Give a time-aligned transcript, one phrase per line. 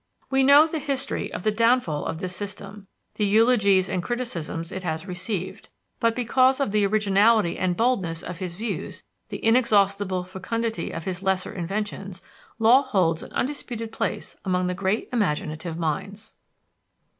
[0.31, 4.81] We know the history of the downfall of this system, the eulogies and criticisms it
[4.81, 10.89] has received: but because of the originality and boldness of his views, the inexhaustible fecundity
[10.89, 12.23] of his lesser inventions,
[12.57, 16.33] Law holds an undisputed place among the great imaginative minds.